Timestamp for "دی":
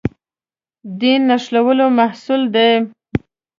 2.55-2.71